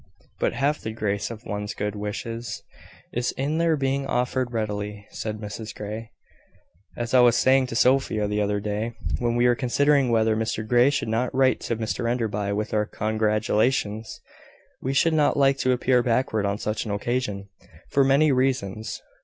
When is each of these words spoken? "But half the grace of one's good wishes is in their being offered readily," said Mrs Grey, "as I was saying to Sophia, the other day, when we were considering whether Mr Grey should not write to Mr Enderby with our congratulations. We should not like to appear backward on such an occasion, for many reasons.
"But 0.39 0.53
half 0.53 0.81
the 0.81 0.93
grace 0.93 1.29
of 1.29 1.45
one's 1.45 1.75
good 1.75 1.93
wishes 1.93 2.63
is 3.13 3.33
in 3.33 3.59
their 3.59 3.75
being 3.77 4.07
offered 4.07 4.51
readily," 4.51 5.05
said 5.11 5.37
Mrs 5.37 5.75
Grey, 5.75 6.09
"as 6.97 7.13
I 7.13 7.19
was 7.19 7.37
saying 7.37 7.67
to 7.67 7.75
Sophia, 7.75 8.27
the 8.27 8.41
other 8.41 8.59
day, 8.59 8.93
when 9.19 9.35
we 9.35 9.47
were 9.47 9.53
considering 9.53 10.09
whether 10.09 10.35
Mr 10.35 10.67
Grey 10.67 10.89
should 10.89 11.07
not 11.07 11.31
write 11.35 11.59
to 11.59 11.75
Mr 11.77 12.09
Enderby 12.09 12.51
with 12.51 12.73
our 12.73 12.87
congratulations. 12.87 14.19
We 14.81 14.95
should 14.95 15.13
not 15.13 15.37
like 15.37 15.59
to 15.59 15.71
appear 15.71 16.01
backward 16.01 16.47
on 16.47 16.57
such 16.57 16.83
an 16.83 16.89
occasion, 16.89 17.49
for 17.87 18.03
many 18.03 18.31
reasons. 18.31 19.03